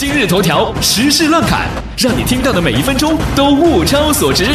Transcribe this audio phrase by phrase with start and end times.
[0.00, 1.68] 今日头条时事乱侃，
[1.98, 4.46] 让你听到的每一分钟都物超所值。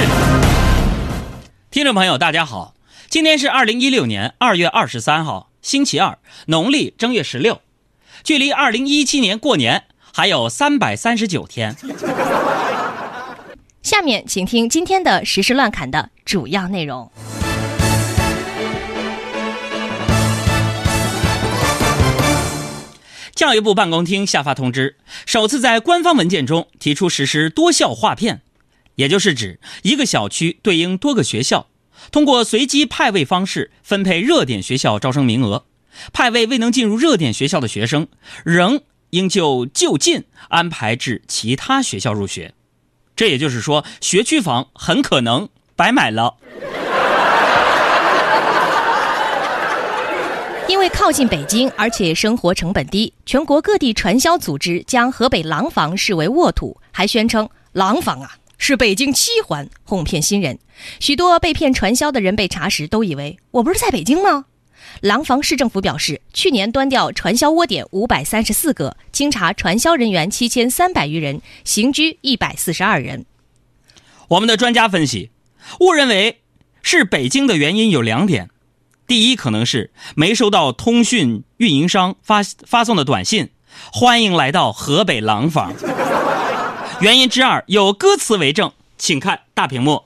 [1.69, 2.73] 听众朋友，大家好，
[3.09, 7.61] 今天是二零一六年二月二十三号，星期二，农历正月十六，
[8.23, 11.75] 距离二零一七年过年还有三百三十九天。
[13.83, 17.11] 下面请听今天的时事乱侃的主要内容。
[23.45, 24.97] 教育部办公厅下发通知，
[25.27, 28.41] 首次在官方文件中提出实施多校划片，
[28.95, 31.67] 也就是指一个小区对应多个学校，
[32.11, 35.65] 通过随机派位方式分配热点学校招生名额。
[36.11, 38.07] 派位未能进入热点学校的学生，
[38.43, 42.55] 仍应就就近安排至其他学校入学。
[43.15, 46.37] 这也就是说，学区房很可能白买了。
[50.67, 60.57] 因为靠近北京，而且生活成本低，全国各地传销组织将河北廊坊视为沃土，还宣称廊坊啊是北京七环，哄骗新人。
[60.99, 64.45] 许多被骗传销的人被查时，都以为我不是在北京吗？
[65.01, 73.25] 廊坊市政府表示，去年端掉传销窝点五百三十四个，经查传销人员七千三百余人，刑拘一百四十二人。
[74.29, 75.29] 我们的专家分析，
[75.79, 76.41] 误认为
[76.81, 78.49] 是北京的原因有两点。
[79.07, 83.49] 第一，可能是没收到通讯运营商发发送的短信，
[83.91, 85.73] 欢迎来到河北廊坊。
[87.01, 90.03] 原因之二有歌词为证，请看大屏幕。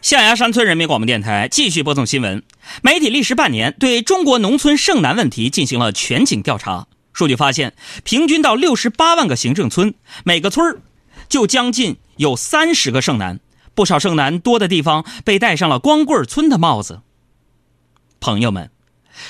[0.00, 2.42] 象牙山村人民广播电台继续播送新闻。
[2.80, 6.86] 媒体历时半年，对中国农村剩男问题进行了全景调查。
[7.12, 10.80] 数据发现，平均到六十八万个行政村，每个村
[11.28, 13.40] 就将近有三十个剩男。
[13.74, 17.00] 不少剩男多的地方被戴上了“光棍村”的帽子。
[18.20, 18.70] 朋友们，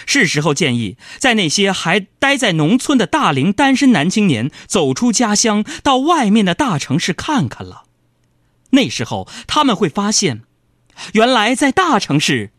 [0.07, 7.85] 是时候建议在那些还待在农村的大龄单身男青年走出家乡，到外面的大城市看看了。
[8.71, 10.43] 那时候他们会发现。
[11.13, 12.53] 原来在大城市，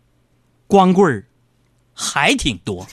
[0.67, 1.25] 光棍儿
[1.91, 2.85] 还挺多。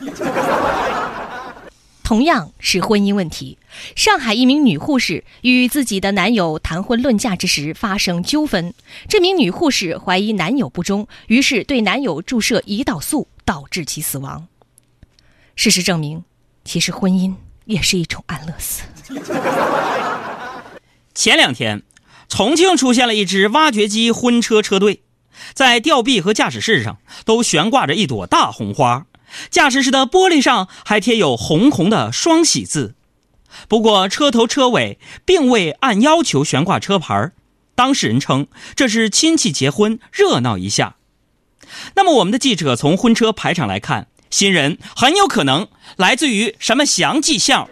[2.02, 3.58] 同样是婚姻问题，
[3.94, 8.72] 上海一名女护士与自己的男友谈婚论嫁之时发生纠纷，
[9.06, 14.48] 这名女护士怀疑男友不忠，于是对男友注射胰岛素，导致其死亡。
[15.56, 16.24] 事实证明，
[16.64, 17.34] 其实婚姻
[17.64, 18.82] 也是一种安乐死。
[21.14, 21.82] 前两天，
[22.28, 25.02] 重庆出现了一支挖掘机婚车车队。
[25.52, 29.06] 在吊臂和驾驶室上都悬挂着一朵大红花，
[29.50, 32.94] 驾驶室的玻璃上还贴有红红的双喜字。
[33.68, 37.32] 不过车头车尾并未按要求悬挂车牌，
[37.74, 38.46] 当事人称
[38.76, 40.96] 这是亲戚结婚热闹一下。
[41.94, 47.68] 那么我们的记者从婚车排场来看，新人很有可能来自于什么祥记校？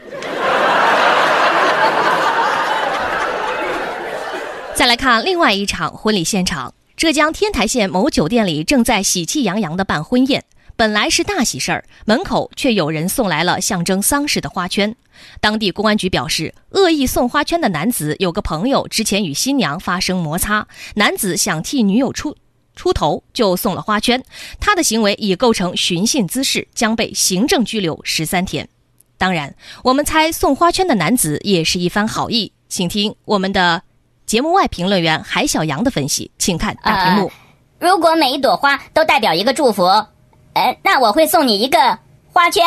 [4.74, 6.74] 再来看另外一场婚礼现场。
[6.96, 10.44] 浙江天台县某酒店里正在喜气洋洋地办婚宴，
[10.76, 14.94] 本来是大喜事儿，门口却有人送来了象征丧事的花圈。
[15.40, 22.36] 当地公安局表示，恶意送花圈的男子有个朋友之前与新娘发生摩擦，男子想替女友出
[22.74, 24.22] 出头，就送了花圈。
[24.60, 28.68] 他的行为已构成寻衅滋事，将被行政拘留十三天。
[29.18, 33.82] 当然，我们猜送花圈的男子也是一番好意，请听我们的。
[34.24, 37.30] 节目外评论员海小杨的分析，请看大屏幕。
[37.78, 39.82] 如果每一朵花都代表一个祝福，
[40.54, 41.98] 呃，那我会送你一个
[42.32, 42.62] 花圈。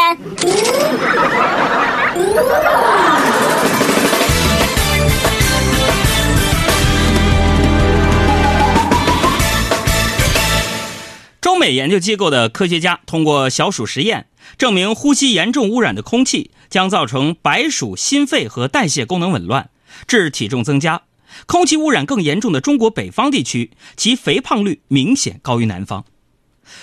[11.55, 19.69] 中美研究机构的科学家通过小鼠实验，证明呼吸严重污染的空气将造成白鼠心肺和代谢功能紊乱，
[20.05, 21.03] 致体重增加。
[21.45, 26.03] 空气污染更严重的中国北方地区，其肥胖率明显高于南方。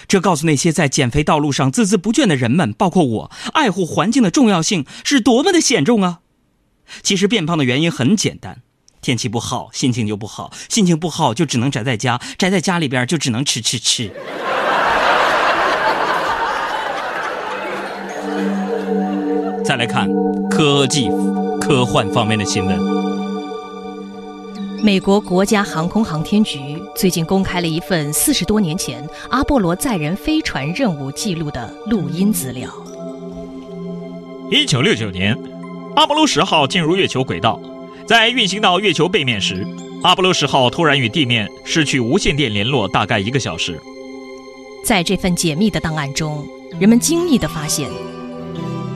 [0.09, 6.21] 这告诉那些在减肥道路上孜孜不倦的人们，包括我，爱护环境的重要性是多么的显重啊！
[7.03, 8.63] 其实变胖的原因很简单：
[9.03, 14.11] 天气不好，心情就不好；心情不好，就只能宅在家，宅在家里边就只能吃吃吃。
[19.65, 20.09] 再来看
[20.51, 21.09] 科技。
[21.61, 22.77] 科幻方面的新闻。
[24.83, 26.59] 美国国家航空航天局
[26.97, 32.69] 最近公开了一份四十多年前阿波罗载人飞船任务记录的录音资料。
[34.51, 35.39] 一九六九年，
[35.95, 37.61] 阿波罗十号进入月球轨道，
[38.05, 39.65] 在运行到月球背面时，
[40.03, 43.81] 阿波罗十号突然与地面失去无线电联络，大概一个小时。
[44.85, 46.45] 在这份解密的档案中，
[46.81, 47.89] 人们惊异地发现，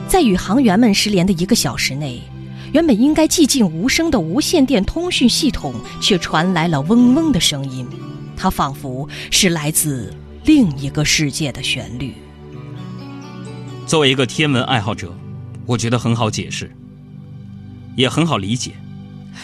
[0.07, 2.21] 在与航员们失联的一个小时内，
[2.71, 7.85] 原本应该寂静无声的无线电通讯系统却传来了嗡嗡的声音，
[8.35, 10.13] 它仿佛是来自
[10.45, 12.13] 另一个世界的旋律。
[13.85, 15.13] 作为一个天文爱好者，
[15.65, 16.73] 我觉得很好解释，
[17.95, 18.71] 也很好理解。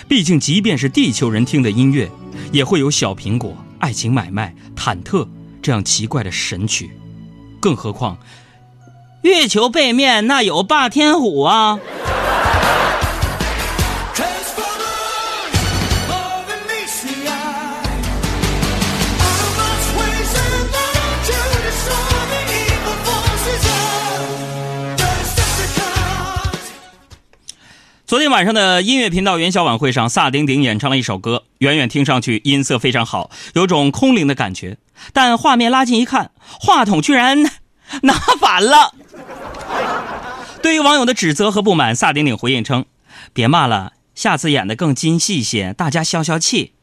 [0.08, 2.10] 毕竟，即便是地球人听的音乐，
[2.52, 5.28] 也会有小苹果、爱情买卖、忐忑。
[5.62, 6.92] 这样奇怪的神曲，
[7.62, 8.18] 更何况
[9.24, 11.80] 月球背面那有霸天虎啊！
[28.06, 34.78] 昨天晚上的音乐频道元宵晚会上，萨顶顶演唱了一首歌，远远听上去音色非常好，有种空灵的感觉。
[35.14, 37.42] 但画面拉近一看，话筒居然
[38.04, 38.94] 拿反了。
[40.62, 42.86] 对于网友的指责和不满，萨顶顶回应称
[43.34, 46.74] ：“别骂了，下次演的更精细些，大家消消气。”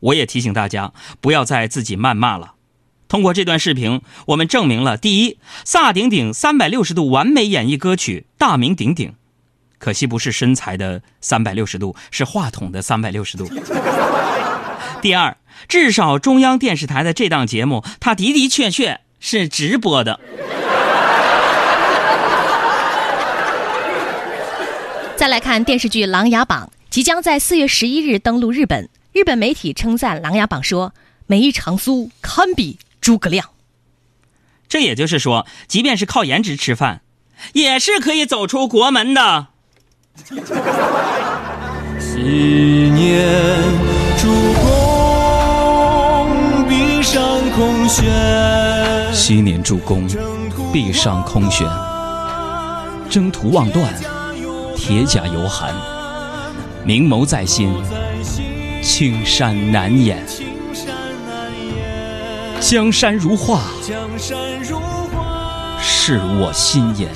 [0.00, 2.54] 我也提醒大家，不要再自己谩骂了。
[3.08, 9.14] 通过这段视频，我们证明了：第一，萨顶顶三百六十度完美演绎歌曲，大名鼎鼎。
[9.78, 13.48] 可惜不是身材的三百六十度，是话筒的三百六十度。
[15.00, 15.36] 第二，
[15.68, 20.20] 至少中央电视台的这档节目，它的的确确是直播的。
[25.24, 28.90] 再来看电视剧《琅琊榜》，即将在四月十一日登陆日本。
[29.10, 30.92] 日本媒体称赞《琅琊榜》说
[31.26, 33.48] ：“梅长苏堪比诸葛亮。”
[34.68, 37.00] 这也就是说，即便是靠颜值吃饭，
[37.54, 39.46] 也是可以走出国门的。
[41.98, 42.20] 昔
[42.92, 43.26] 年
[44.18, 44.28] 主
[44.60, 50.06] 公壁上空悬，昔年主公
[50.70, 51.66] 壁上空悬，
[53.08, 53.90] 征途望断，
[54.86, 55.74] 铁甲犹寒，
[56.84, 57.72] 明眸在心，
[58.82, 60.22] 青山难掩，
[62.60, 63.62] 江山如画，
[65.80, 67.08] 是我心眼。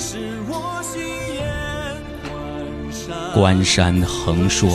[3.35, 4.71] 关山横说，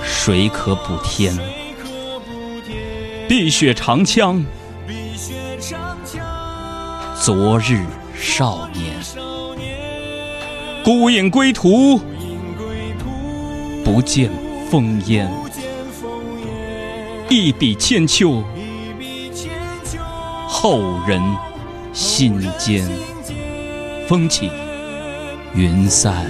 [0.00, 1.36] 谁可补天？
[3.28, 4.40] 碧血长枪，
[7.20, 7.84] 昨日
[8.16, 9.23] 少年。
[10.84, 11.98] 孤影归途，
[13.82, 14.30] 不见
[14.70, 15.26] 烽烟。
[17.30, 18.44] 一笔千秋，
[20.46, 21.22] 后人
[21.94, 22.86] 心间。
[24.06, 24.50] 风起
[25.54, 26.26] 云散。